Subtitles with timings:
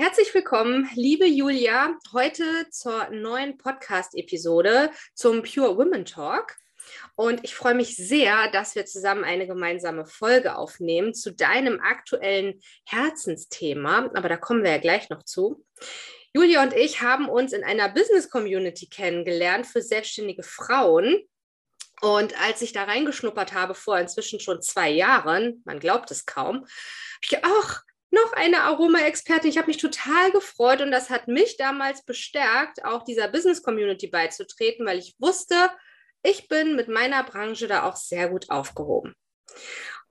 [0.00, 6.54] Herzlich willkommen, liebe Julia, heute zur neuen Podcast-Episode zum Pure Women Talk.
[7.16, 12.60] Und ich freue mich sehr, dass wir zusammen eine gemeinsame Folge aufnehmen zu deinem aktuellen
[12.84, 14.08] Herzensthema.
[14.14, 15.66] Aber da kommen wir ja gleich noch zu.
[16.32, 21.28] Julia und ich haben uns in einer Business Community kennengelernt für selbstständige Frauen.
[22.02, 26.58] Und als ich da reingeschnuppert habe, vor inzwischen schon zwei Jahren, man glaubt es kaum,
[26.58, 26.68] habe
[27.20, 29.50] ich ach, noch eine Aroma-Expertin.
[29.50, 34.06] Ich habe mich total gefreut und das hat mich damals bestärkt, auch dieser Business Community
[34.06, 35.70] beizutreten, weil ich wusste,
[36.22, 39.14] ich bin mit meiner Branche da auch sehr gut aufgehoben.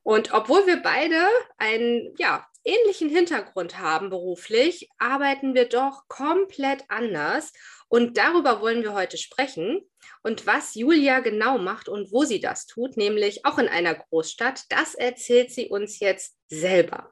[0.04, 7.52] Und obwohl wir beide einen ja, ähnlichen Hintergrund haben beruflich, arbeiten wir doch komplett anders.
[7.90, 9.82] Und darüber wollen wir heute sprechen.
[10.24, 14.64] Und was Julia genau macht und wo sie das tut, nämlich auch in einer Großstadt,
[14.70, 17.12] das erzählt sie uns jetzt selber.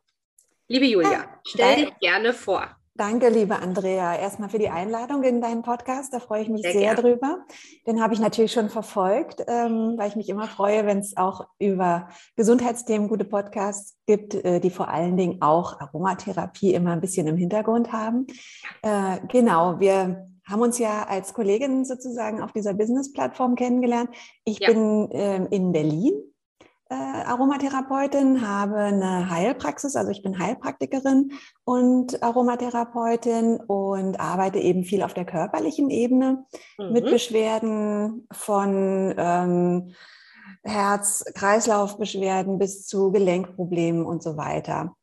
[0.68, 2.68] Liebe Julia, stell dich gerne vor.
[2.96, 6.12] Danke, liebe Andrea, erstmal für die Einladung in deinen Podcast.
[6.12, 7.46] Da freue ich mich sehr, sehr drüber.
[7.86, 11.46] Den habe ich natürlich schon verfolgt, ähm, weil ich mich immer freue, wenn es auch
[11.60, 17.28] über Gesundheitsthemen gute Podcasts gibt, äh, die vor allen Dingen auch Aromatherapie immer ein bisschen
[17.28, 18.26] im Hintergrund haben.
[18.82, 24.10] Äh, genau, wir haben uns ja als Kollegin sozusagen auf dieser Business-Plattform kennengelernt.
[24.46, 24.70] Ich ja.
[24.70, 26.14] bin äh, in Berlin
[26.96, 31.34] äh, Aromatherapeutin, habe eine Heilpraxis, also ich bin Heilpraktikerin
[31.64, 36.46] und Aromatherapeutin und arbeite eben viel auf der körperlichen Ebene
[36.78, 36.94] mhm.
[36.94, 39.94] mit Beschwerden von ähm,
[40.64, 44.96] Herz-Kreislauf-Beschwerden bis zu Gelenkproblemen und so weiter.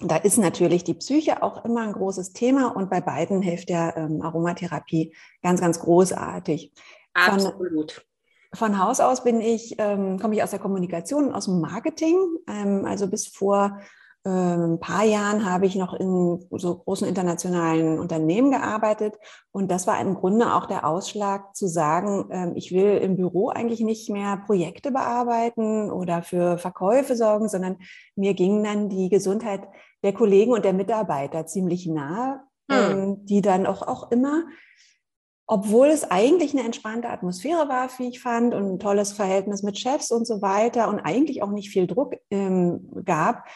[0.00, 3.96] Da ist natürlich die Psyche auch immer ein großes Thema und bei beiden hilft ja
[3.96, 6.72] ähm, Aromatherapie ganz, ganz großartig.
[7.14, 7.92] Absolut.
[7.92, 8.07] Von
[8.56, 12.16] Haus aus bin ich, ähm, komme ich aus der Kommunikation, aus dem Marketing.
[12.48, 13.78] Ähm, also bis vor
[14.24, 19.14] äh, ein paar Jahren habe ich noch in so großen internationalen Unternehmen gearbeitet.
[19.52, 23.48] Und das war im Grunde auch der Ausschlag zu sagen, ähm, ich will im Büro
[23.48, 27.78] eigentlich nicht mehr Projekte bearbeiten oder für Verkäufe sorgen, sondern
[28.16, 29.62] mir ging dann die Gesundheit
[30.02, 33.24] der Kollegen und der Mitarbeiter ziemlich nahe, hm.
[33.24, 34.44] die dann auch, auch immer
[35.50, 39.78] obwohl es eigentlich eine entspannte Atmosphäre war, wie ich fand, und ein tolles Verhältnis mit
[39.78, 43.46] Chefs und so weiter und eigentlich auch nicht viel Druck ähm, gab,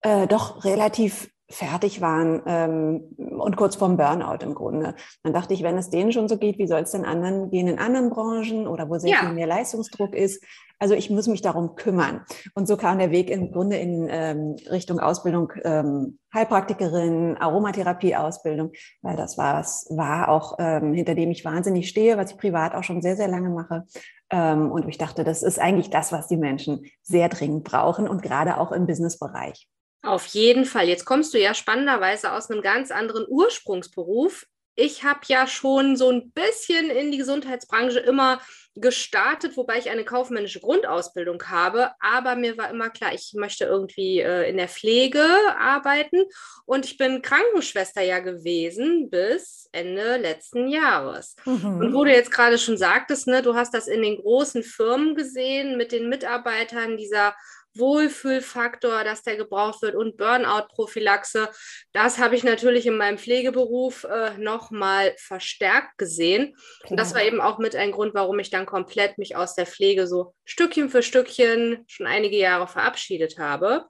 [0.00, 3.02] äh, doch relativ fertig waren ähm,
[3.38, 4.94] und kurz vorm Burnout im Grunde.
[5.22, 7.68] Dann dachte ich, wenn es denen schon so geht, wie soll es denn anderen gehen
[7.68, 9.18] in anderen Branchen oder wo sehr ja.
[9.20, 10.42] viel mehr Leistungsdruck ist?
[10.78, 12.22] Also ich muss mich darum kümmern.
[12.54, 19.16] Und so kam der Weg im Grunde in ähm, Richtung Ausbildung ähm, Heilpraktikerin, Aromatherapie-Ausbildung, weil
[19.16, 22.82] das war, was war auch, ähm, hinter dem ich wahnsinnig stehe, was ich privat auch
[22.82, 23.84] schon sehr, sehr lange mache.
[24.30, 28.22] Ähm, und ich dachte, das ist eigentlich das, was die Menschen sehr dringend brauchen und
[28.22, 29.68] gerade auch im Businessbereich.
[30.04, 30.88] Auf jeden Fall.
[30.88, 34.46] Jetzt kommst du ja spannenderweise aus einem ganz anderen Ursprungsberuf.
[34.76, 38.40] Ich habe ja schon so ein bisschen in die Gesundheitsbranche immer
[38.74, 41.92] gestartet, wobei ich eine kaufmännische Grundausbildung habe.
[42.00, 45.24] Aber mir war immer klar, ich möchte irgendwie äh, in der Pflege
[45.56, 46.24] arbeiten.
[46.66, 51.36] Und ich bin Krankenschwester ja gewesen bis Ende letzten Jahres.
[51.44, 51.78] Mhm.
[51.78, 55.14] Und wo du jetzt gerade schon sagtest, ne, du hast das in den großen Firmen
[55.14, 57.34] gesehen mit den Mitarbeitern dieser
[57.76, 61.50] Wohlfühlfaktor, dass der gebraucht wird und Burnout-Prophylaxe.
[61.92, 66.56] Das habe ich natürlich in meinem Pflegeberuf äh, nochmal verstärkt gesehen.
[66.88, 69.66] Und das war eben auch mit ein Grund, warum ich dann komplett mich aus der
[69.66, 73.86] Pflege so Stückchen für Stückchen schon einige Jahre verabschiedet habe.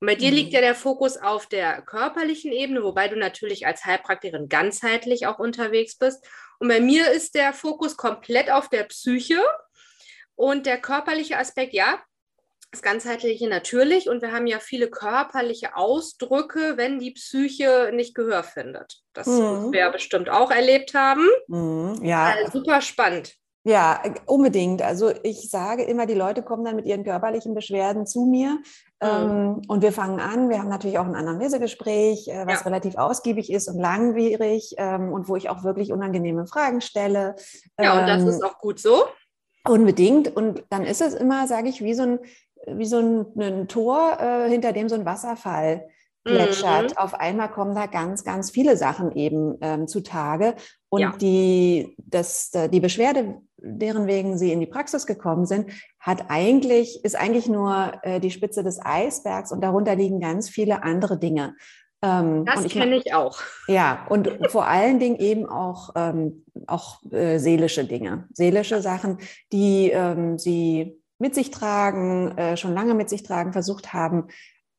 [0.00, 0.36] Und bei dir mhm.
[0.36, 5.38] liegt ja der Fokus auf der körperlichen Ebene, wobei du natürlich als Heilpraktikerin ganzheitlich auch
[5.38, 6.24] unterwegs bist.
[6.58, 9.42] Und bei mir ist der Fokus komplett auf der Psyche
[10.34, 12.02] und der körperliche Aspekt, ja,
[12.74, 14.08] das Ganzheitliche natürlich.
[14.08, 19.00] Und wir haben ja viele körperliche Ausdrücke, wenn die Psyche nicht Gehör findet.
[19.12, 19.72] Das mhm.
[19.72, 21.26] wir ja bestimmt auch erlebt haben.
[21.46, 22.34] Mhm, ja.
[22.36, 23.34] Also super spannend.
[23.66, 24.82] Ja, unbedingt.
[24.82, 28.58] Also ich sage immer, die Leute kommen dann mit ihren körperlichen Beschwerden zu mir
[29.00, 29.08] mhm.
[29.08, 30.50] ähm, und wir fangen an.
[30.50, 32.66] Wir haben natürlich auch ein Anamnesegespräch, äh, was ja.
[32.66, 37.36] relativ ausgiebig ist und langwierig ähm, und wo ich auch wirklich unangenehme Fragen stelle.
[37.80, 39.04] Ja, und das ähm, ist auch gut so.
[39.66, 40.36] Unbedingt.
[40.36, 42.18] Und dann ist es immer, sage ich, wie so ein,
[42.66, 45.88] wie so ein, ein Tor, äh, hinter dem so ein Wasserfall
[46.24, 46.90] plätschert.
[46.90, 46.96] Mhm.
[46.96, 50.54] Auf einmal kommen da ganz, ganz viele Sachen eben ähm, zutage.
[50.88, 51.14] Und ja.
[51.20, 55.70] die, das, die Beschwerde, deren wegen sie in die Praxis gekommen sind,
[56.00, 60.82] hat eigentlich, ist eigentlich nur äh, die Spitze des Eisbergs und darunter liegen ganz viele
[60.82, 61.54] andere Dinge.
[62.02, 63.40] Ähm, das kenne ich auch.
[63.66, 69.18] Ja, und vor allen Dingen eben auch, ähm, auch äh, seelische Dinge, seelische Sachen,
[69.52, 74.28] die ähm, sie mit sich tragen, äh, schon lange mit sich tragen, versucht haben,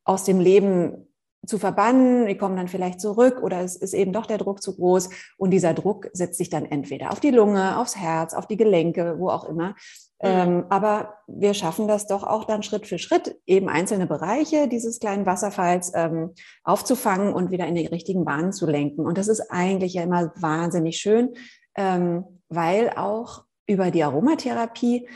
[0.04, 1.08] aus dem Leben
[1.48, 4.76] zu verbannen, die kommen dann vielleicht zurück oder es ist eben doch der Druck zu
[4.76, 8.58] groß und dieser Druck setzt sich dann entweder auf die Lunge, aufs Herz, auf die
[8.58, 9.70] Gelenke, wo auch immer.
[9.70, 9.76] Mhm.
[10.22, 15.00] Ähm, aber wir schaffen das doch auch dann Schritt für Schritt, eben einzelne Bereiche dieses
[15.00, 16.34] kleinen Wasserfalls ähm,
[16.64, 19.06] aufzufangen und wieder in die richtigen Bahnen zu lenken.
[19.06, 21.34] Und das ist eigentlich ja immer wahnsinnig schön,
[21.76, 25.08] ähm, weil auch über die Aromatherapie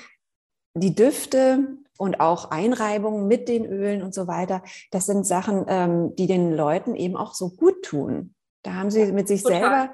[0.73, 6.15] die Düfte und auch Einreibungen mit den Ölen und so weiter, das sind Sachen, ähm,
[6.15, 8.33] die den Leuten eben auch so gut tun.
[8.63, 9.59] Da haben sie mit sich Total.
[9.59, 9.91] selber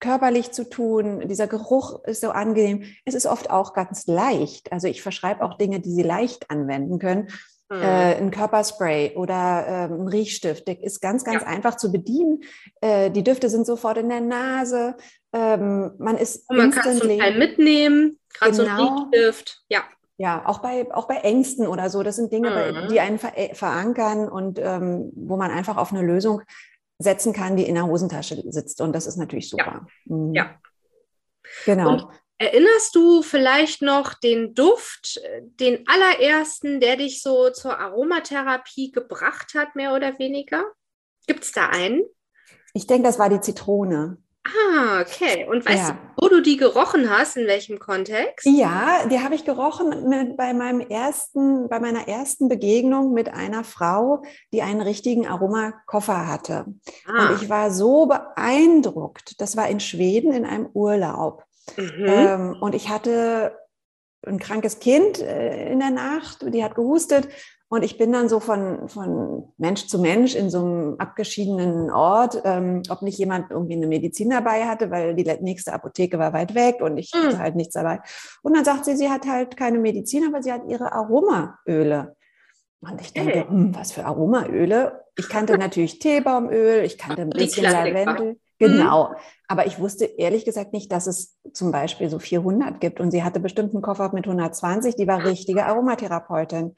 [0.00, 1.28] körperlich zu tun.
[1.28, 2.84] Dieser Geruch ist so angenehm.
[3.04, 4.72] Es ist oft auch ganz leicht.
[4.72, 7.28] Also ich verschreibe auch Dinge, die sie leicht anwenden können.
[7.70, 7.82] Mhm.
[7.82, 11.48] Äh, ein Körperspray oder äh, ein Riechstift, der ist ganz, ganz ja.
[11.48, 12.42] einfach zu bedienen.
[12.80, 14.96] Äh, die Düfte sind sofort in der Nase.
[15.32, 18.64] Ähm, man ist Und man kann es zum Teil mitnehmen, gerade genau.
[18.64, 19.02] so ein genau.
[19.04, 19.62] Riechstift.
[19.68, 19.82] Ja.
[20.20, 22.02] Ja, auch bei, auch bei Ängsten oder so.
[22.02, 22.88] Das sind Dinge, mhm.
[22.92, 26.42] die einen ver äh, verankern und ähm, wo man einfach auf eine Lösung
[26.98, 28.82] setzen kann, die in der Hosentasche sitzt.
[28.82, 29.86] Und das ist natürlich super.
[30.04, 30.14] Ja.
[30.14, 30.34] Mhm.
[30.34, 30.60] ja.
[31.64, 31.92] Genau.
[31.92, 32.06] Und
[32.36, 35.22] erinnerst du vielleicht noch den Duft,
[35.58, 40.66] den allerersten, der dich so zur Aromatherapie gebracht hat, mehr oder weniger?
[41.26, 42.02] Gibt es da einen?
[42.74, 44.18] Ich denke, das war die Zitrone.
[44.44, 45.46] Ah, okay.
[45.50, 45.90] Und weißt ja.
[45.90, 48.46] du, wo du die gerochen hast, in welchem Kontext?
[48.46, 53.64] Ja, die habe ich gerochen mit, bei meinem ersten, bei meiner ersten Begegnung mit einer
[53.64, 54.22] Frau,
[54.52, 56.66] die einen richtigen Aromakoffer hatte.
[57.06, 57.28] Ah.
[57.28, 59.40] Und ich war so beeindruckt.
[59.40, 61.44] Das war in Schweden in einem Urlaub.
[61.76, 62.06] Mhm.
[62.06, 63.56] Ähm, und ich hatte
[64.26, 67.28] ein krankes Kind äh, in der Nacht, die hat gehustet
[67.72, 72.42] und ich bin dann so von, von Mensch zu Mensch in so einem abgeschiedenen Ort,
[72.44, 76.56] ähm, ob nicht jemand irgendwie eine Medizin dabei hatte, weil die nächste Apotheke war weit
[76.56, 77.38] weg und ich hatte mhm.
[77.38, 78.00] halt nichts dabei.
[78.42, 82.16] Und dann sagt sie, sie hat halt keine Medizin, aber sie hat ihre Aromaöle.
[82.80, 85.04] Und ich denke, hm, was für Aromaöle?
[85.16, 88.36] Ich kannte natürlich Teebaumöl, ich kannte ein bisschen Lavendel.
[88.58, 89.10] Genau.
[89.10, 89.16] Mhm.
[89.46, 92.98] Aber ich wusste ehrlich gesagt nicht, dass es zum Beispiel so 400 gibt.
[92.98, 96.74] Und sie hatte bestimmt einen Koffer mit 120, die war richtige Aromatherapeutin.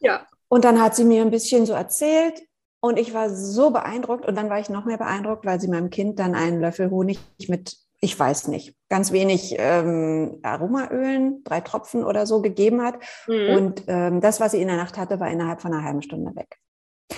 [0.00, 0.26] Ja.
[0.54, 2.40] Und dann hat sie mir ein bisschen so erzählt
[2.80, 5.90] und ich war so beeindruckt und dann war ich noch mehr beeindruckt, weil sie meinem
[5.90, 7.18] Kind dann einen Löffel Honig
[7.48, 13.00] mit, ich weiß nicht, ganz wenig ähm, Aromaölen, drei Tropfen oder so gegeben hat.
[13.26, 13.56] Mhm.
[13.56, 16.36] Und ähm, das, was sie in der Nacht hatte, war innerhalb von einer halben Stunde
[16.36, 16.56] weg.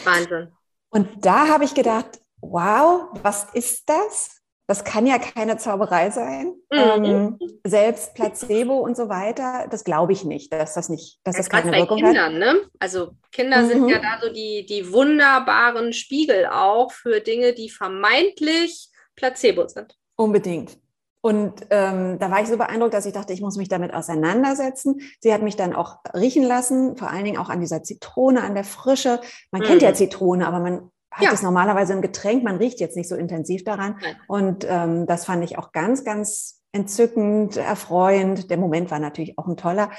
[0.04, 0.48] Wahnsinn.
[0.88, 4.35] Und da habe ich gedacht, wow, was ist das?
[4.68, 6.54] Das kann ja keine Zauberei sein.
[6.72, 7.04] Mhm.
[7.04, 11.46] Ähm, selbst Placebo und so weiter, das glaube ich nicht, dass das nicht, dass das,
[11.46, 12.40] das keine bei Wirkung Kindern, hat.
[12.40, 12.60] Ne?
[12.80, 13.68] Also Kinder mhm.
[13.68, 19.96] sind ja da so die, die wunderbaren Spiegel auch für Dinge, die vermeintlich Placebo sind.
[20.16, 20.78] Unbedingt.
[21.26, 25.00] Und ähm, da war ich so beeindruckt, dass ich dachte, ich muss mich damit auseinandersetzen.
[25.20, 28.54] Sie hat mich dann auch riechen lassen, vor allen Dingen auch an dieser Zitrone, an
[28.54, 29.20] der Frische.
[29.50, 29.66] Man mhm.
[29.66, 31.32] kennt ja Zitrone, aber man hat ja.
[31.32, 33.96] es normalerweise im Getränk, man riecht jetzt nicht so intensiv daran.
[34.02, 34.16] Nein.
[34.28, 38.50] Und ähm, das fand ich auch ganz, ganz entzückend, erfreuend.
[38.50, 39.90] Der Moment war natürlich auch ein toller.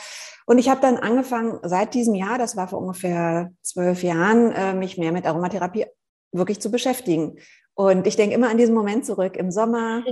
[0.46, 4.76] Und ich habe dann angefangen, seit diesem Jahr, das war vor ungefähr zwölf Jahren, äh,
[4.76, 5.88] mich mehr mit Aromatherapie
[6.32, 7.40] wirklich zu beschäftigen.
[7.74, 10.04] Und ich denke immer an diesen Moment zurück im Sommer.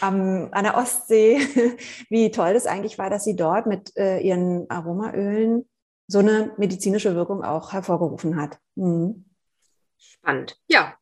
[0.00, 1.38] Am, an der Ostsee,
[2.08, 5.68] wie toll das eigentlich war, dass sie dort mit äh, ihren Aromaölen
[6.06, 8.58] so eine medizinische Wirkung auch hervorgerufen hat.
[8.76, 9.29] Mhm.
[10.00, 10.58] Spannend.
[10.66, 10.98] Ja.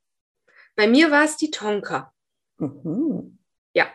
[0.77, 2.13] Bei mir war es die Tonka.
[2.59, 3.39] Mhm.
[3.73, 3.87] Ja.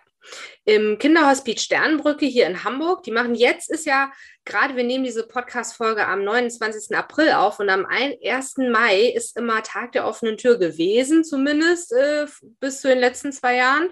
[0.65, 3.03] Im Kinderhospiz Sternbrücke hier in Hamburg.
[3.03, 4.11] Die machen jetzt ist ja
[4.45, 6.95] gerade, wir nehmen diese Podcast-Folge am 29.
[6.95, 8.57] April auf und am 1.
[8.57, 12.25] Mai ist immer Tag der offenen Tür gewesen, zumindest äh,
[12.59, 13.89] bis zu den letzten zwei Jahren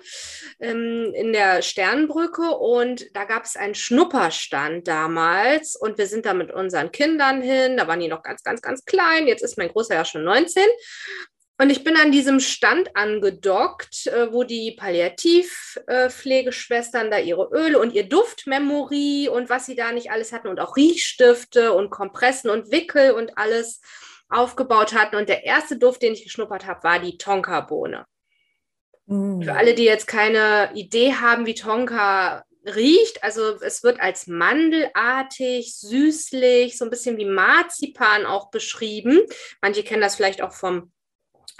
[0.59, 2.51] ähm, in der Sternbrücke.
[2.51, 7.77] Und da gab es einen Schnupperstand damals und wir sind da mit unseren Kindern hin.
[7.77, 9.27] Da waren die noch ganz, ganz, ganz klein.
[9.27, 10.63] Jetzt ist mein Großer ja schon 19.
[11.61, 17.93] Und ich bin an diesem Stand angedockt, äh, wo die Palliativpflegeschwestern da ihre Öle und
[17.93, 22.71] ihr Duftmemory und was sie da nicht alles hatten und auch Riechstifte und Kompressen und
[22.71, 23.79] Wickel und alles
[24.27, 25.17] aufgebaut hatten.
[25.17, 28.07] Und der erste Duft, den ich geschnuppert habe, war die Tonkabohne.
[29.05, 29.43] Mm.
[29.43, 35.75] Für alle, die jetzt keine Idee haben, wie Tonka riecht, also es wird als mandelartig,
[35.75, 39.21] süßlich, so ein bisschen wie Marzipan auch beschrieben.
[39.61, 40.91] Manche kennen das vielleicht auch vom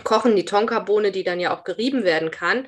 [0.03, 2.67] kochen, die Tonkabohne, die dann ja auch gerieben werden kann.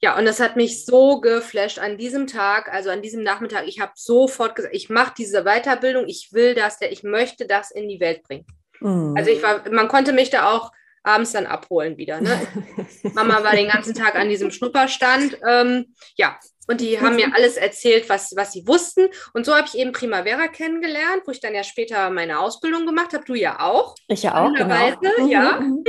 [0.00, 3.66] Ja, und das hat mich so geflasht an diesem Tag, also an diesem Nachmittag.
[3.66, 7.88] Ich habe sofort gesagt, ich mache diese Weiterbildung, ich will das, ich möchte das in
[7.88, 8.46] die Welt bringen.
[8.80, 9.14] Mhm.
[9.16, 10.72] Also ich war, man konnte mich da auch
[11.04, 12.20] abends dann abholen wieder.
[12.20, 12.40] Ne?
[13.14, 15.38] Mama war den ganzen Tag an diesem Schnupperstand.
[15.46, 19.08] Ähm, ja, und die haben mir alles erzählt, was, was sie wussten.
[19.32, 23.12] Und so habe ich eben Primavera kennengelernt, wo ich dann ja später meine Ausbildung gemacht
[23.12, 23.24] habe.
[23.24, 23.94] Du ja auch.
[24.08, 24.52] Ich ja auch.
[24.52, 25.26] Genau.
[25.26, 25.60] Ja.
[25.60, 25.84] Mhm.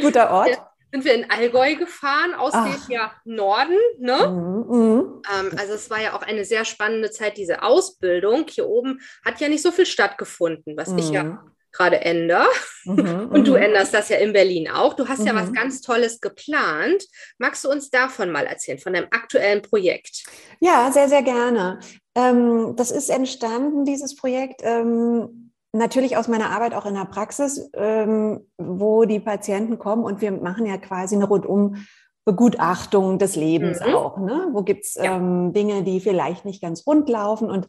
[0.00, 0.48] Guter Ort.
[0.50, 2.64] Ja, sind wir in Allgäu gefahren, aus Ach.
[2.64, 3.78] dem ja Norden.
[3.98, 4.28] Ne?
[4.28, 5.22] Mhm, mhm.
[5.32, 8.46] Ähm, also es war ja auch eine sehr spannende Zeit, diese Ausbildung.
[8.48, 10.98] Hier oben hat ja nicht so viel stattgefunden, was mhm.
[10.98, 12.46] ich ja mhm gerade ändere.
[12.84, 13.62] Mhm, und du mhm.
[13.62, 14.94] änderst das ja in Berlin auch.
[14.94, 15.26] Du hast mhm.
[15.26, 15.54] ja was mhm.
[15.54, 17.04] ganz Tolles geplant.
[17.38, 20.24] Magst du uns davon mal erzählen, von deinem aktuellen Projekt?
[20.60, 21.80] Ja, sehr, sehr gerne.
[22.14, 24.62] Ähm, das ist entstanden, dieses Projekt.
[24.64, 30.20] Ähm, natürlich aus meiner Arbeit auch in der Praxis, ähm, wo die Patienten kommen und
[30.20, 31.76] wir machen ja quasi eine rundum
[32.24, 33.94] Begutachtung des Lebens mhm.
[33.94, 34.18] auch.
[34.18, 34.48] Ne?
[34.52, 35.16] Wo gibt es ja.
[35.16, 37.50] ähm, Dinge, die vielleicht nicht ganz rund laufen?
[37.50, 37.66] Und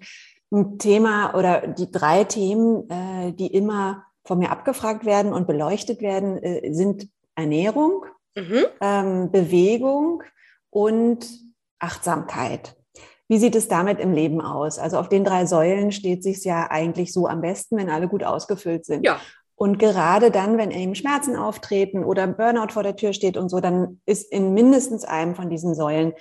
[0.53, 6.01] ein Thema oder die drei Themen, äh, die immer von mir abgefragt werden und beleuchtet
[6.01, 8.05] werden, äh, sind Ernährung,
[8.36, 8.65] mhm.
[8.79, 10.24] ähm, Bewegung
[10.69, 11.27] und
[11.79, 12.75] Achtsamkeit.
[13.27, 14.77] Wie sieht es damit im Leben aus?
[14.77, 18.24] Also auf den drei Säulen steht sich ja eigentlich so am besten, wenn alle gut
[18.24, 19.03] ausgefüllt sind.
[19.05, 19.19] Ja.
[19.55, 23.60] Und gerade dann, wenn eben Schmerzen auftreten oder Burnout vor der Tür steht und so,
[23.60, 26.13] dann ist in mindestens einem von diesen Säulen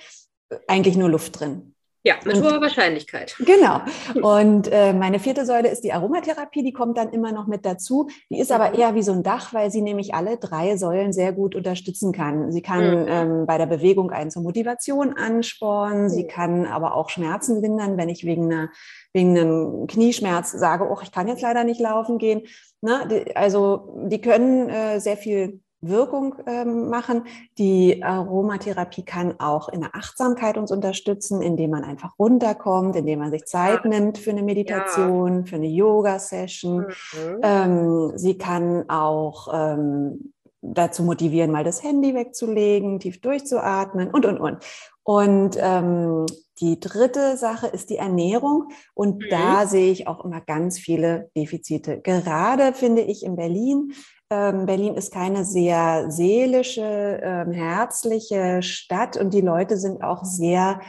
[0.67, 1.75] eigentlich nur Luft drin.
[2.05, 3.35] Ja, mit und, hoher Wahrscheinlichkeit.
[3.39, 3.79] Genau.
[4.21, 8.09] Und äh, meine vierte Säule ist die Aromatherapie, die kommt dann immer noch mit dazu.
[8.29, 8.75] Die ist aber mhm.
[8.75, 12.51] eher wie so ein Dach, weil sie nämlich alle drei Säulen sehr gut unterstützen kann.
[12.51, 13.07] Sie kann mhm.
[13.07, 18.09] ähm, bei der Bewegung einen zur Motivation anspornen, sie kann aber auch Schmerzen lindern, wenn
[18.09, 18.69] ich wegen, einer,
[19.13, 22.41] wegen einem Knieschmerz sage, oh, ich kann jetzt leider nicht laufen gehen.
[22.81, 27.23] Na, die, also die können äh, sehr viel Wirkung ähm, machen.
[27.57, 33.31] Die Aromatherapie kann auch in der Achtsamkeit uns unterstützen, indem man einfach runterkommt, indem man
[33.31, 33.89] sich Zeit ja.
[33.89, 35.45] nimmt für eine Meditation, ja.
[35.45, 36.87] für eine Yoga-Session.
[36.87, 37.39] Mhm.
[37.43, 44.39] Ähm, sie kann auch ähm, dazu motivieren, mal das Handy wegzulegen, tief durchzuatmen und, und,
[44.39, 44.57] und.
[45.03, 46.25] Und ähm,
[46.61, 48.69] die dritte Sache ist die Ernährung.
[48.93, 49.25] Und mhm.
[49.29, 51.99] da sehe ich auch immer ganz viele Defizite.
[52.01, 53.93] Gerade finde ich in Berlin
[54.29, 60.81] Berlin ist keine sehr seelische, ähm, herzliche Stadt und die Leute sind auch sehr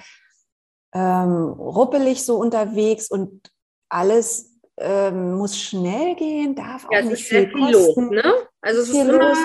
[0.94, 3.50] ähm, ruppelig so unterwegs und
[3.88, 8.12] alles ähm, muss schnell gehen, darf auch ja, nicht viel kosten.
[8.12, 8.34] Los, ne?
[8.60, 9.38] Also es ist immer, los.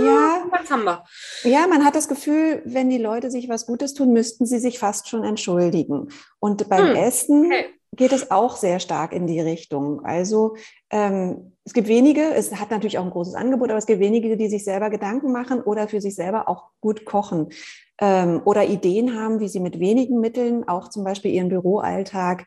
[0.00, 1.04] Ja, was haben wir?
[1.44, 4.78] Ja, man hat das Gefühl, wenn die Leute sich was Gutes tun, müssten sie sich
[4.78, 6.08] fast schon entschuldigen.
[6.40, 7.66] Und beim hm, Essen okay.
[7.94, 10.04] geht es auch sehr stark in die Richtung.
[10.04, 10.56] Also
[10.94, 14.36] ähm, es gibt wenige, es hat natürlich auch ein großes Angebot, aber es gibt wenige,
[14.36, 17.48] die sich selber Gedanken machen oder für sich selber auch gut kochen
[18.00, 22.46] ähm, oder Ideen haben, wie sie mit wenigen Mitteln auch zum Beispiel ihren Büroalltag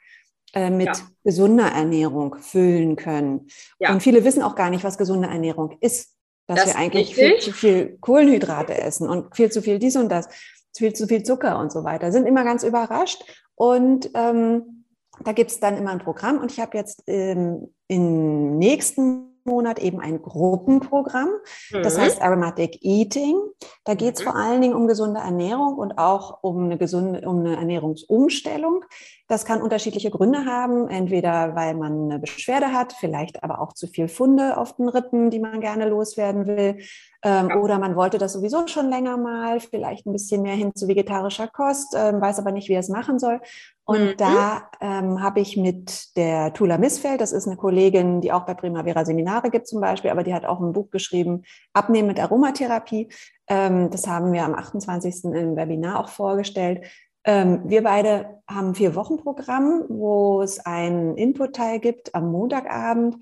[0.53, 0.93] äh, mit ja.
[1.25, 3.47] gesunder Ernährung füllen können.
[3.79, 3.91] Ja.
[3.91, 6.15] Und viele wissen auch gar nicht, was gesunde Ernährung ist.
[6.45, 10.07] Dass das wir eigentlich viel zu viel Kohlenhydrate essen und viel zu viel dies und
[10.07, 10.29] das,
[10.73, 12.13] viel zu viel Zucker und so weiter.
[12.13, 13.21] Sind immer ganz überrascht.
[13.55, 14.76] Und ähm,
[15.23, 16.39] da gibt es dann immer ein Programm.
[16.39, 21.29] Und ich habe jetzt ähm, im nächsten Monat eben ein Gruppenprogramm.
[21.71, 22.01] Das mhm.
[22.01, 23.39] heißt Aromatic Eating.
[23.85, 24.25] Da geht es mhm.
[24.25, 28.83] vor allen Dingen um gesunde Ernährung und auch um eine gesunde, um eine Ernährungsumstellung.
[29.27, 30.89] Das kann unterschiedliche Gründe haben.
[30.89, 35.31] Entweder weil man eine Beschwerde hat, vielleicht aber auch zu viel Funde auf den Rippen,
[35.31, 36.79] die man gerne loswerden will.
[37.23, 37.57] Ähm, ja.
[37.57, 41.47] Oder man wollte das sowieso schon länger mal, vielleicht ein bisschen mehr hin zu vegetarischer
[41.47, 43.41] Kost, ähm, weiß aber nicht, wie er es machen soll.
[43.85, 44.17] Und mhm.
[44.17, 48.53] da ähm, habe ich mit der Tula Missfeld, das ist eine Kollegin, die auch bei
[48.53, 51.43] Primavera Seminare gibt zum Beispiel, aber die hat auch ein Buch geschrieben,
[51.73, 53.09] Abnehmen mit Aromatherapie.
[53.47, 55.25] Ähm, das haben wir am 28.
[55.25, 56.85] im Webinar auch vorgestellt.
[57.27, 63.17] Ähm, wir beide haben vier Wochen Programm, wo es einen Input-Teil gibt am Montagabend,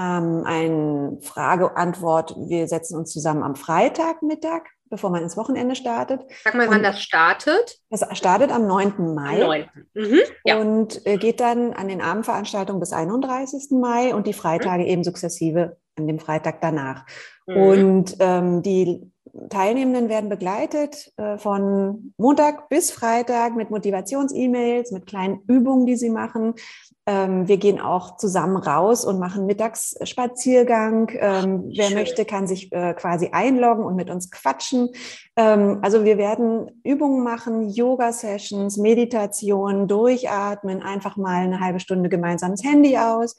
[0.00, 2.34] ähm, ein Frage-Antwort.
[2.48, 6.22] Wir setzen uns zusammen am Freitagmittag, bevor man ins Wochenende startet.
[6.42, 7.78] Sag mal, wann das startet?
[7.90, 9.14] Das startet am 9.
[9.14, 9.42] Mai.
[9.42, 9.68] Am 9.
[9.94, 10.58] Mhm, ja.
[10.58, 13.72] Und äh, geht dann an den Abendveranstaltungen bis 31.
[13.72, 14.88] Mai und die Freitage mhm.
[14.88, 17.04] eben sukzessive an dem Freitag danach.
[17.46, 17.56] Mhm.
[17.56, 19.12] Und ähm, die
[19.48, 26.10] Teilnehmenden werden begleitet äh, von Montag bis Freitag mit Motivations-E-Mails, mit kleinen Übungen, die sie
[26.10, 26.54] machen.
[27.06, 31.10] Ähm, wir gehen auch zusammen raus und machen Mittagsspaziergang.
[31.14, 34.90] Ähm, wer möchte, kann sich äh, quasi einloggen und mit uns quatschen.
[35.36, 42.62] Ähm, also wir werden Übungen machen, Yoga-Sessions, Meditation, durchatmen, einfach mal eine halbe Stunde gemeinsames
[42.62, 43.36] Handy aus.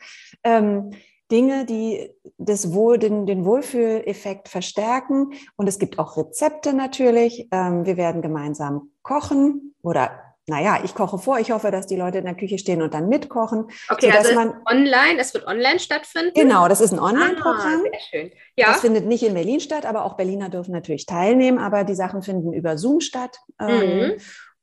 [1.31, 5.33] Dinge, die das Wohl, den, den Wohlfühleffekt verstärken.
[5.55, 7.47] Und es gibt auch Rezepte natürlich.
[7.51, 10.11] Ähm, wir werden gemeinsam kochen oder
[10.47, 11.39] naja, ich koche vor.
[11.39, 13.69] Ich hoffe, dass die Leute in der Küche stehen und dann mitkochen.
[13.89, 16.33] Okay, also man, online, es wird online stattfinden?
[16.33, 17.83] Genau, das ist ein Online-Programm.
[17.85, 18.31] Ah, sehr schön.
[18.55, 18.67] Ja.
[18.67, 22.23] Das findet nicht in Berlin statt, aber auch Berliner dürfen natürlich teilnehmen, aber die Sachen
[22.23, 23.37] finden über Zoom statt.
[23.59, 24.13] Ähm, mhm.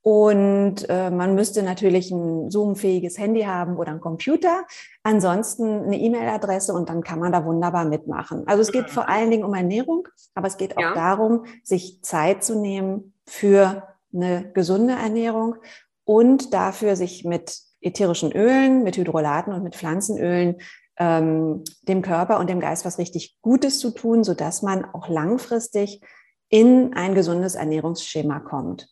[0.08, 4.64] Und äh, man müsste natürlich ein Zoom-fähiges Handy haben oder einen Computer.
[5.02, 8.44] Ansonsten eine E-Mail-Adresse und dann kann man da wunderbar mitmachen.
[8.46, 8.88] Also es geht mhm.
[8.88, 10.94] vor allen Dingen um Ernährung, aber es geht auch ja.
[10.94, 13.82] darum, sich Zeit zu nehmen für
[14.14, 15.56] eine gesunde Ernährung
[16.04, 20.56] und dafür sich mit ätherischen Ölen, mit Hydrolaten und mit Pflanzenölen
[20.98, 26.00] ähm, dem Körper und dem Geist was richtig Gutes zu tun, sodass man auch langfristig
[26.48, 28.88] in ein gesundes Ernährungsschema kommt.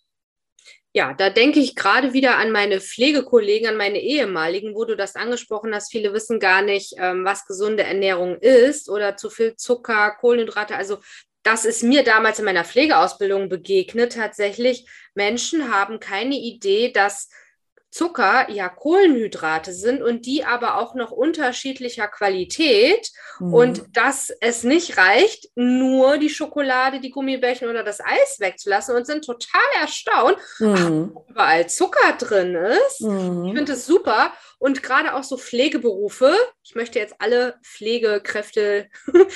[0.96, 5.14] Ja, da denke ich gerade wieder an meine Pflegekollegen, an meine ehemaligen, wo du das
[5.14, 5.90] angesprochen hast.
[5.92, 10.74] Viele wissen gar nicht, ähm, was gesunde Ernährung ist oder zu viel Zucker, Kohlenhydrate.
[10.74, 10.96] Also
[11.42, 14.14] das ist mir damals in meiner Pflegeausbildung begegnet.
[14.14, 17.28] Tatsächlich, Menschen haben keine Idee, dass
[17.90, 23.54] Zucker ja Kohlenhydrate sind und die aber auch noch unterschiedlicher Qualität mhm.
[23.54, 29.06] und dass es nicht reicht, nur die Schokolade, die Gummibärchen oder das Eis wegzulassen und
[29.06, 31.16] sind total erstaunt, mhm.
[31.16, 33.00] ach, überall Zucker drin ist.
[33.00, 33.46] Mhm.
[33.46, 36.34] Ich finde es super und gerade auch so Pflegeberufe.
[36.62, 38.88] Ich möchte jetzt alle Pflegekräfte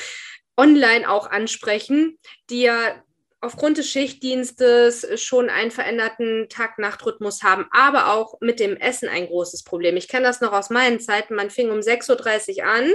[0.57, 2.19] online auch ansprechen,
[2.51, 3.03] die ja
[3.41, 9.65] aufgrund des Schichtdienstes schon einen veränderten Tag-Nacht-Rhythmus haben, aber auch mit dem Essen ein großes
[9.65, 9.97] Problem.
[9.97, 11.35] Ich kenne das noch aus meinen Zeiten.
[11.35, 12.91] Man fing um 6.30 Uhr an,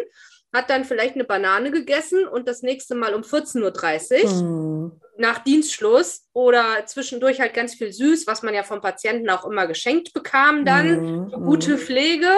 [0.54, 5.02] hat dann vielleicht eine Banane gegessen und das nächste Mal um 14.30 Uhr hm.
[5.18, 9.66] nach Dienstschluss oder zwischendurch halt ganz viel süß, was man ja vom Patienten auch immer
[9.66, 10.88] geschenkt bekam dann.
[10.88, 11.32] Hm.
[11.32, 12.30] Gute Pflege.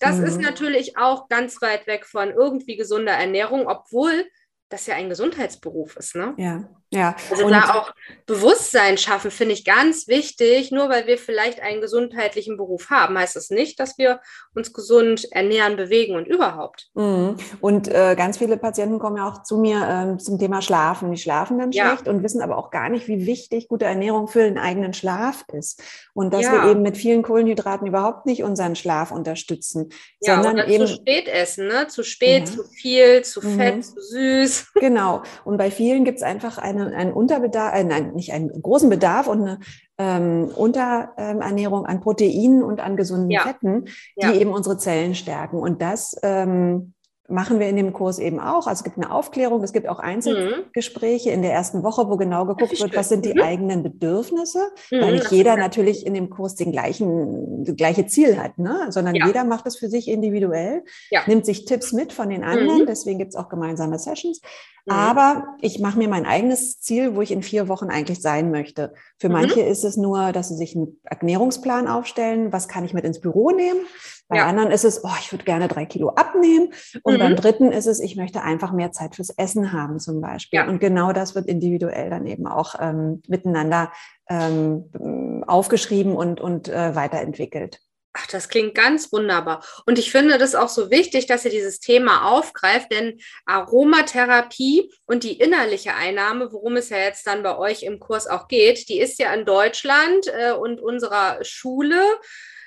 [0.00, 0.26] Das hm.
[0.26, 4.26] ist natürlich auch ganz weit weg von irgendwie gesunder Ernährung, obwohl
[4.68, 6.14] das ja ein Gesundheitsberuf ist.
[6.14, 6.34] Ne?
[6.36, 7.16] Ja, ja.
[7.30, 7.92] Also und da auch
[8.26, 10.70] Bewusstsein schaffen, finde ich ganz wichtig.
[10.70, 14.20] Nur weil wir vielleicht einen gesundheitlichen Beruf haben, heißt das nicht, dass wir
[14.54, 16.88] uns gesund ernähren, bewegen und überhaupt.
[16.94, 17.36] Mhm.
[17.60, 21.10] Und äh, ganz viele Patienten kommen ja auch zu mir äh, zum Thema Schlafen.
[21.12, 22.12] Die schlafen dann schlecht ja.
[22.12, 25.82] und wissen aber auch gar nicht, wie wichtig gute Ernährung für den eigenen Schlaf ist.
[26.12, 26.52] Und dass ja.
[26.52, 31.28] wir eben mit vielen Kohlenhydraten überhaupt nicht unseren Schlaf unterstützen, ja, sondern eben zu spät
[31.28, 31.86] essen, ne?
[31.88, 33.82] Zu spät, zu viel, zu fett, mhm.
[33.82, 34.57] zu süß.
[34.78, 35.22] Genau.
[35.44, 38.88] Und bei vielen gibt es einfach eine eine, einen Unterbedarf, äh, nein, nicht einen großen
[38.88, 39.58] Bedarf und eine
[39.98, 43.42] ähm, Unterernährung an Proteinen und an gesunden ja.
[43.42, 44.32] Fetten, die ja.
[44.32, 45.58] eben unsere Zellen stärken.
[45.58, 46.94] Und das ähm,
[47.28, 48.66] machen wir in dem Kurs eben auch.
[48.66, 51.34] Also es gibt eine Aufklärung, es gibt auch Einzelgespräche mhm.
[51.34, 53.42] in der ersten Woche, wo genau geguckt wird, was sind die mhm.
[53.42, 54.60] eigenen Bedürfnisse,
[54.90, 55.00] mhm.
[55.00, 58.86] weil nicht jeder natürlich in dem Kurs den gleichen, das gleiche Ziel hat, ne?
[58.88, 59.26] sondern ja.
[59.26, 61.20] jeder macht es für sich individuell, ja.
[61.26, 62.86] nimmt sich Tipps mit von den anderen, mhm.
[62.86, 64.40] deswegen gibt es auch gemeinsame Sessions.
[64.86, 64.92] Mhm.
[64.92, 68.94] Aber ich mache mir mein eigenes Ziel, wo ich in vier Wochen eigentlich sein möchte.
[69.18, 69.34] Für mhm.
[69.34, 73.20] manche ist es nur, dass sie sich einen Ernährungsplan aufstellen, was kann ich mit ins
[73.20, 73.80] Büro nehmen.
[74.28, 74.46] Bei ja.
[74.46, 76.74] anderen ist es, oh, ich würde gerne drei Kilo abnehmen.
[77.02, 77.22] Und mhm.
[77.22, 80.58] beim dritten ist es, ich möchte einfach mehr Zeit fürs Essen haben zum Beispiel.
[80.58, 80.68] Ja.
[80.68, 83.92] Und genau das wird individuell dann eben auch ähm, miteinander
[84.28, 87.80] ähm, aufgeschrieben und, und äh, weiterentwickelt.
[88.14, 89.62] Ach, das klingt ganz wunderbar.
[89.86, 95.24] Und ich finde das auch so wichtig, dass ihr dieses Thema aufgreift, denn Aromatherapie und
[95.24, 98.98] die innerliche Einnahme, worum es ja jetzt dann bei euch im Kurs auch geht, die
[98.98, 102.02] ist ja in Deutschland äh, und unserer Schule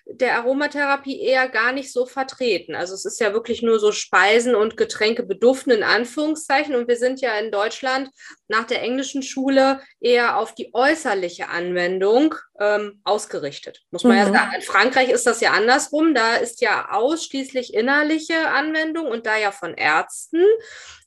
[0.06, 2.76] der Aromatherapie eher gar nicht so vertreten.
[2.76, 6.76] Also es ist ja wirklich nur so Speisen und Getränke beduften in Anführungszeichen.
[6.76, 8.10] Und wir sind ja in Deutschland
[8.48, 14.20] nach der englischen Schule eher auf die äußerliche Anwendung ähm, ausgerichtet, muss man mhm.
[14.20, 14.56] ja sagen.
[14.56, 16.14] In Frankreich ist das ja andersrum.
[16.14, 20.44] Da ist ja ausschließlich innerliche Anwendung und da ja von Ärzten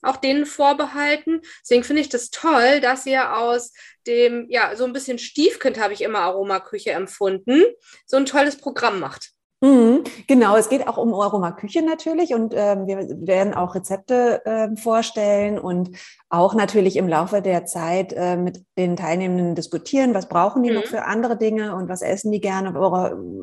[0.02, 1.40] auch denen vorbehalten.
[1.62, 3.72] Deswegen finde ich das toll, dass ihr aus
[4.07, 7.62] dem, ja, so ein bisschen Stiefkind habe ich immer Aromaküche empfunden,
[8.07, 9.34] so ein tolles Programm macht.
[9.64, 14.77] Mhm, genau, es geht auch um Aromaküche natürlich und ähm, wir werden auch Rezepte äh,
[14.77, 15.88] vorstellen und
[16.29, 20.77] auch natürlich im Laufe der Zeit äh, mit den Teilnehmenden diskutieren, was brauchen die mhm.
[20.77, 22.74] noch für andere Dinge und was essen die gerne.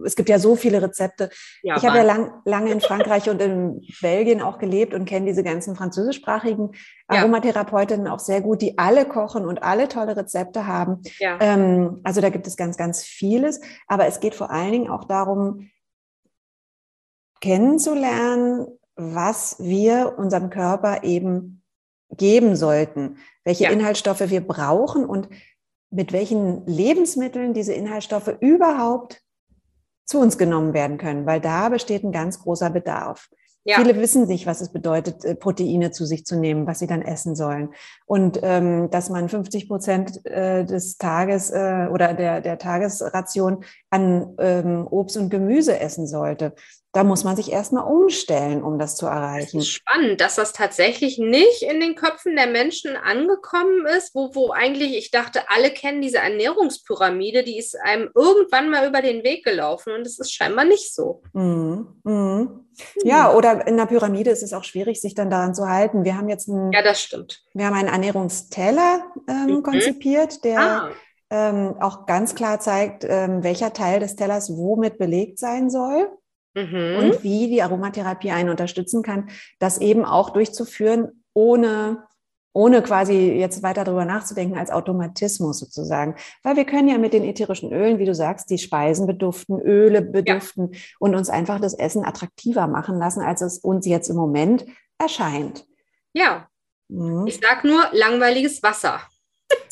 [0.05, 1.31] Es gibt ja so viele Rezepte.
[1.63, 5.25] Ja, ich habe ja lang, lange in Frankreich und in Belgien auch gelebt und kenne
[5.25, 6.73] diese ganzen französischsprachigen
[7.09, 7.21] ja.
[7.21, 11.01] Aromatherapeutinnen auch sehr gut, die alle kochen und alle tolle Rezepte haben.
[11.17, 11.39] Ja.
[11.39, 13.59] Ähm, also da gibt es ganz, ganz vieles.
[13.87, 15.71] Aber es geht vor allen Dingen auch darum,
[17.41, 21.61] kennenzulernen, was wir unserem Körper eben
[22.15, 23.71] geben sollten, welche ja.
[23.71, 25.29] Inhaltsstoffe wir brauchen und
[25.89, 29.21] mit welchen Lebensmitteln diese Inhaltsstoffe überhaupt
[30.05, 33.29] zu uns genommen werden können, weil da besteht ein ganz großer Bedarf.
[33.63, 33.77] Ja.
[33.77, 37.03] Viele wissen nicht, was es bedeutet, äh, Proteine zu sich zu nehmen, was sie dann
[37.03, 37.69] essen sollen.
[38.07, 44.33] Und ähm, dass man 50 Prozent äh, des Tages äh, oder der, der Tagesration an
[44.39, 46.55] ähm, Obst und Gemüse essen sollte.
[46.93, 49.59] Da muss man sich erstmal umstellen, um das zu erreichen.
[49.59, 54.35] Das ist spannend, dass das tatsächlich nicht in den Köpfen der Menschen angekommen ist, wo,
[54.35, 59.23] wo eigentlich, ich dachte, alle kennen diese Ernährungspyramide, die ist einem irgendwann mal über den
[59.23, 61.21] Weg gelaufen und es ist scheinbar nicht so.
[61.31, 61.87] Mhm.
[62.03, 62.65] Mhm.
[63.03, 66.03] Ja, oder in der Pyramide ist es auch schwierig, sich dann daran zu halten.
[66.03, 67.41] Wir haben jetzt einen, ja, das stimmt.
[67.53, 69.63] Wir haben einen Ernährungsteller ähm, mhm.
[69.63, 70.89] konzipiert, der ah.
[71.29, 76.09] ähm, auch ganz klar zeigt, ähm, welcher Teil des Tellers womit belegt sein soll
[76.53, 76.97] mhm.
[76.97, 82.03] und wie die Aromatherapie einen unterstützen kann, das eben auch durchzuführen, ohne
[82.53, 86.15] ohne quasi jetzt weiter darüber nachzudenken als Automatismus sozusagen.
[86.43, 90.01] Weil wir können ja mit den ätherischen Ölen, wie du sagst, die Speisen beduften, Öle
[90.01, 90.79] beduften ja.
[90.99, 94.65] und uns einfach das Essen attraktiver machen lassen, als es uns jetzt im Moment
[94.97, 95.65] erscheint.
[96.13, 96.47] Ja.
[96.89, 97.25] Mhm.
[97.27, 98.99] Ich sag nur langweiliges Wasser.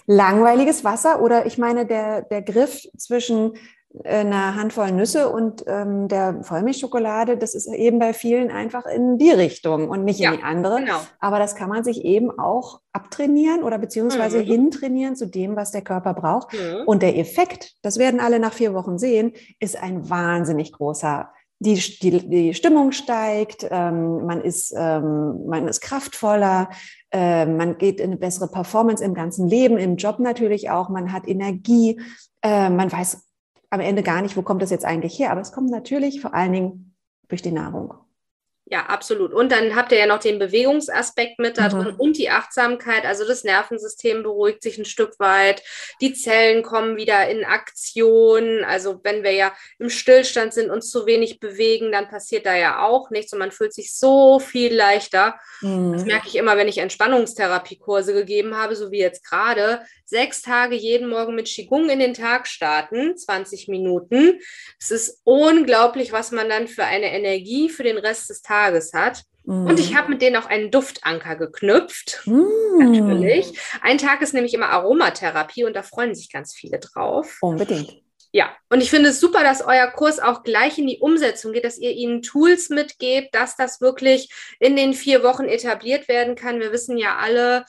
[0.07, 3.53] Langweiliges Wasser oder ich meine der, der Griff zwischen
[4.03, 9.31] eine Handvoll Nüsse und ähm, der Vollmilchschokolade, das ist eben bei vielen einfach in die
[9.31, 10.81] Richtung und nicht ja, in die andere.
[10.81, 10.99] Genau.
[11.19, 14.45] Aber das kann man sich eben auch abtrainieren oder beziehungsweise mhm.
[14.45, 16.53] hintrainieren zu dem, was der Körper braucht.
[16.53, 16.83] Mhm.
[16.85, 21.29] Und der Effekt, das werden alle nach vier Wochen sehen, ist ein wahnsinnig großer.
[21.61, 26.69] Die, die, die Stimmung steigt, ähm, man, ist, ähm, man ist kraftvoller,
[27.11, 31.11] äh, man geht in eine bessere Performance im ganzen Leben, im Job natürlich auch, man
[31.11, 31.99] hat Energie,
[32.43, 33.28] äh, man weiß
[33.69, 36.33] am Ende gar nicht, wo kommt das jetzt eigentlich her, aber es kommt natürlich vor
[36.33, 36.95] allen Dingen
[37.27, 37.93] durch die Nahrung.
[38.71, 39.33] Ja, absolut.
[39.33, 41.99] Und dann habt ihr ja noch den Bewegungsaspekt mit da drin mhm.
[41.99, 43.03] und die Achtsamkeit.
[43.03, 45.63] Also das Nervensystem beruhigt sich ein Stück weit.
[46.01, 48.63] Die Zellen kommen wieder in Aktion.
[48.63, 52.85] Also wenn wir ja im Stillstand sind, uns zu wenig bewegen, dann passiert da ja
[52.85, 55.39] auch nichts und man fühlt sich so viel leichter.
[55.61, 55.93] Mhm.
[55.93, 59.81] Das merke ich immer, wenn ich Entspannungstherapiekurse gegeben habe, so wie jetzt gerade.
[60.05, 64.39] Sechs Tage jeden Morgen mit Qigong in den Tag starten, 20 Minuten.
[64.79, 68.93] Es ist unglaublich, was man dann für eine Energie für den Rest des Tages Tages
[68.93, 69.23] hat.
[69.45, 69.67] Mhm.
[69.67, 72.21] Und ich habe mit denen auch einen Duftanker geknüpft.
[72.25, 72.47] Mhm.
[72.77, 73.57] Natürlich.
[73.81, 77.37] Ein Tag ist nämlich immer Aromatherapie und da freuen sich ganz viele drauf.
[77.41, 78.01] Unbedingt.
[78.31, 81.65] Ja, und ich finde es super, dass euer Kurs auch gleich in die Umsetzung geht,
[81.65, 86.59] dass ihr ihnen Tools mitgebt, dass das wirklich in den vier Wochen etabliert werden kann.
[86.59, 87.65] Wir wissen ja alle,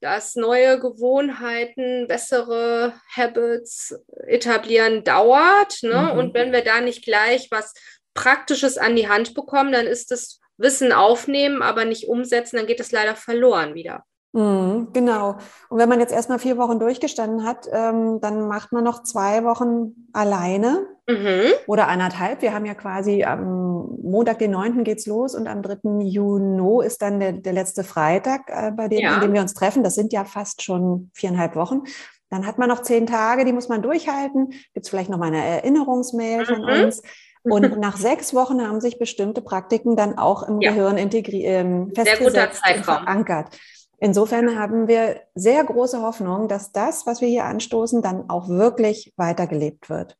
[0.00, 3.96] dass neue Gewohnheiten, bessere Habits
[4.28, 5.82] etablieren dauert.
[5.82, 6.10] Ne?
[6.12, 6.18] Mhm.
[6.18, 7.74] Und wenn wir da nicht gleich was
[8.14, 12.80] Praktisches an die Hand bekommen, dann ist das Wissen aufnehmen, aber nicht umsetzen, dann geht
[12.80, 14.04] es leider verloren wieder.
[14.34, 15.36] Mhm, genau.
[15.68, 19.44] Und wenn man jetzt erstmal vier Wochen durchgestanden hat, ähm, dann macht man noch zwei
[19.44, 21.52] Wochen alleine mhm.
[21.68, 22.42] oder anderthalb.
[22.42, 24.82] Wir haben ja quasi am Montag, den 9.
[24.82, 26.00] geht's los und am 3.
[26.00, 29.14] Juni ist dann der, der letzte Freitag, äh, bei dem, ja.
[29.14, 29.84] an dem wir uns treffen.
[29.84, 31.82] Das sind ja fast schon viereinhalb Wochen.
[32.28, 34.50] Dann hat man noch zehn Tage, die muss man durchhalten.
[34.50, 36.46] Gibt es vielleicht noch mal eine Erinnerungsmail mhm.
[36.46, 37.02] von uns.
[37.44, 40.72] Und nach sechs Wochen haben sich bestimmte Praktiken dann auch im ja.
[40.72, 43.56] Gehirn integriert, ähm, festgesetzt und verankert.
[43.98, 49.12] Insofern haben wir sehr große Hoffnung, dass das, was wir hier anstoßen, dann auch wirklich
[49.16, 50.16] weitergelebt wird.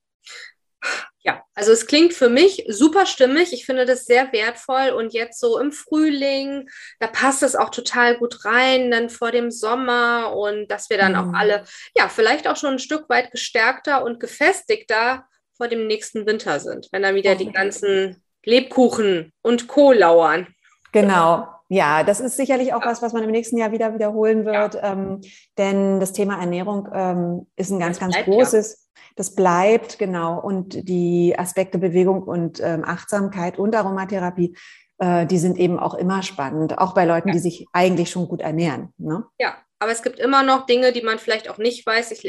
[1.27, 3.55] Ja, also es klingt für mich super stimmig.
[3.55, 6.69] Ich finde das sehr wertvoll und jetzt so im Frühling,
[7.01, 11.13] da passt es auch total gut rein, dann vor dem Sommer und dass wir dann
[11.13, 11.19] mhm.
[11.19, 11.65] auch alle,
[11.97, 15.27] ja, vielleicht auch schon ein Stück weit gestärkter und gefestigter
[15.57, 19.93] vor dem nächsten Winter sind, wenn dann wieder die ganzen Lebkuchen und Co.
[19.93, 20.49] lauern.
[20.93, 21.49] Genau.
[21.69, 22.87] ja, das ist sicherlich auch ja.
[22.87, 24.93] was, was man im nächsten Jahr wieder wiederholen wird, ja.
[24.93, 25.21] ähm,
[25.59, 28.73] denn das Thema Ernährung ähm, ist ein ganz, ganz großes.
[28.73, 29.03] Ja.
[29.17, 30.41] Das bleibt, genau.
[30.41, 34.57] Und die Aspekte Bewegung und ähm, Achtsamkeit und Aromatherapie,
[34.99, 38.41] äh, die sind eben auch immer spannend, auch bei Leuten, die sich eigentlich schon gut
[38.41, 38.93] ernähren.
[38.99, 39.25] Ne?
[39.39, 42.11] Ja, aber es gibt immer noch Dinge, die man vielleicht auch nicht weiß.
[42.13, 42.23] Ich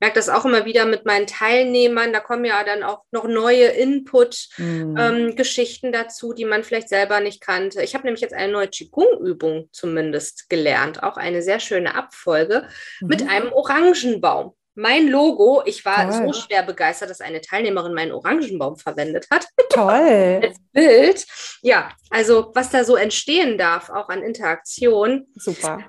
[0.00, 2.14] merke das auch immer wieder mit meinen Teilnehmern.
[2.14, 5.94] Da kommen ja dann auch noch neue Input-Geschichten mhm.
[5.94, 7.82] ähm, dazu, die man vielleicht selber nicht kannte.
[7.82, 12.66] Ich habe nämlich jetzt eine neue Qigong-Übung zumindest gelernt, auch eine sehr schöne Abfolge
[13.00, 13.08] mhm.
[13.08, 14.54] mit einem Orangenbaum.
[14.74, 16.28] Mein Logo, ich war Toll.
[16.28, 19.46] so schwer begeistert, dass eine Teilnehmerin meinen Orangenbaum verwendet hat.
[19.68, 20.40] Toll.
[20.42, 21.26] Als Bild.
[21.60, 25.26] Ja, also was da so entstehen darf, auch an Interaktion.
[25.34, 25.84] Super.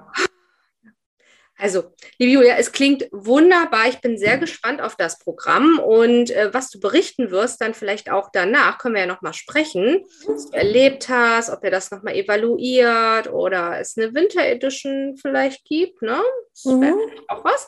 [1.64, 3.88] Also, liebe Julia, es klingt wunderbar.
[3.88, 8.12] Ich bin sehr gespannt auf das Programm und äh, was du berichten wirst, dann vielleicht
[8.12, 12.16] auch danach, können wir ja nochmal sprechen, was du erlebt hast, ob ihr das nochmal
[12.16, 16.02] evaluiert oder es eine Winter Edition vielleicht gibt.
[16.02, 16.22] Ne?
[16.52, 16.96] Das mhm.
[17.30, 17.66] auch was.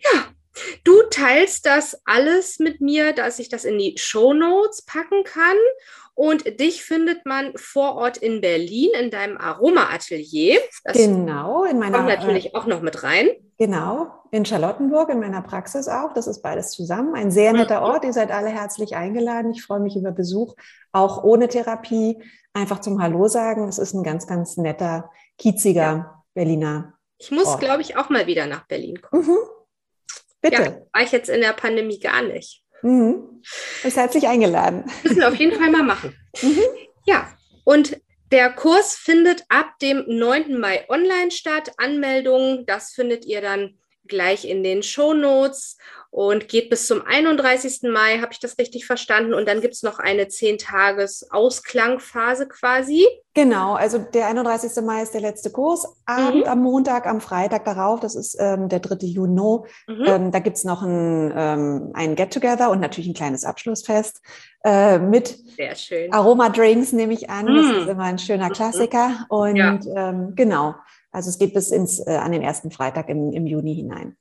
[0.00, 0.28] Ja,
[0.84, 5.56] Du teilst das alles mit mir, dass ich das in die Show Notes packen kann.
[6.14, 10.58] Und dich findet man vor Ort in Berlin in deinem Aroma-Atelier.
[10.94, 11.98] Genau, in meiner.
[11.98, 13.28] Kommt natürlich äh, auch noch mit rein.
[13.58, 16.14] Genau, in Charlottenburg, in meiner Praxis auch.
[16.14, 17.14] Das ist beides zusammen.
[17.14, 17.86] Ein sehr netter mhm.
[17.86, 18.04] Ort.
[18.06, 19.50] Ihr seid alle herzlich eingeladen.
[19.50, 20.54] Ich freue mich über Besuch,
[20.90, 22.22] auch ohne Therapie.
[22.54, 23.68] Einfach zum Hallo sagen.
[23.68, 26.24] Es ist ein ganz, ganz netter, kieziger ja.
[26.32, 26.94] Berliner.
[27.18, 29.26] Ich muss, glaube ich, auch mal wieder nach Berlin kommen.
[29.26, 29.36] Mhm.
[30.50, 30.62] Bitte.
[30.62, 32.62] Ja, war ich jetzt in der Pandemie gar nicht.
[32.82, 33.42] Mhm.
[33.82, 34.84] Ist herzlich eingeladen.
[35.02, 36.16] Müssen wir auf jeden Fall mal machen.
[36.40, 36.60] Mhm.
[37.04, 37.28] Ja,
[37.64, 38.00] und
[38.32, 40.58] der Kurs findet ab dem 9.
[40.58, 41.72] Mai online statt.
[41.78, 45.78] Anmeldungen, das findet ihr dann gleich in den Show Notes
[46.16, 47.82] und geht bis zum 31.
[47.82, 49.34] Mai, habe ich das richtig verstanden?
[49.34, 53.06] Und dann gibt es noch eine 10-Tages-Ausklangphase quasi.
[53.34, 54.82] Genau, also der 31.
[54.82, 55.86] Mai ist der letzte Kurs.
[56.06, 56.50] Abend mhm.
[56.50, 59.06] am Montag, am Freitag darauf, das ist ähm, der 3.
[59.06, 60.04] Juni, mhm.
[60.06, 64.22] ähm, da gibt es noch ein, ähm, ein Get-Together und natürlich ein kleines Abschlussfest
[64.64, 65.36] äh, mit
[66.12, 67.44] Aroma-Drinks, nehme ich an.
[67.44, 67.56] Mhm.
[67.56, 68.54] Das ist immer ein schöner mhm.
[68.54, 69.26] Klassiker.
[69.28, 69.78] Und ja.
[69.94, 70.76] Ähm, genau,
[71.16, 74.16] also es geht bis ins, äh, an den ersten Freitag im, im Juni hinein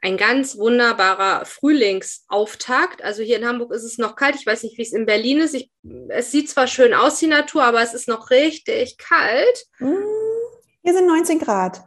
[0.00, 3.02] ein ganz wunderbarer Frühlingsauftakt.
[3.02, 4.36] Also hier in Hamburg ist es noch kalt.
[4.36, 5.54] Ich weiß nicht, wie es in Berlin ist.
[5.54, 5.70] Ich,
[6.08, 9.66] es sieht zwar schön aus, die Natur, aber es ist noch richtig kalt.
[9.78, 10.04] Hm,
[10.82, 11.82] hier sind 19 Grad.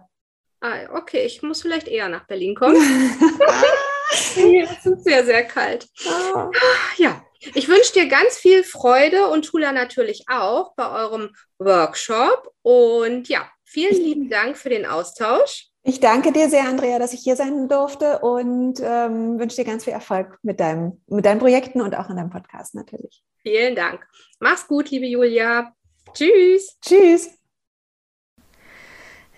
[0.59, 2.75] Ah, okay, ich muss vielleicht eher nach Berlin kommen.
[4.33, 5.87] hier ist es sehr, sehr kalt.
[6.05, 6.51] Ah.
[6.97, 7.23] Ja,
[7.55, 12.53] ich wünsche dir ganz viel Freude und Tula natürlich auch bei eurem Workshop.
[12.61, 15.67] Und ja, vielen lieben Dank für den Austausch.
[15.83, 19.85] Ich danke dir sehr, Andrea, dass ich hier sein durfte und ähm, wünsche dir ganz
[19.85, 23.23] viel Erfolg mit, deinem, mit deinen Projekten und auch in deinem Podcast natürlich.
[23.41, 24.05] Vielen Dank.
[24.39, 25.73] Mach's gut, liebe Julia.
[26.13, 26.77] Tschüss.
[26.81, 27.31] Tschüss.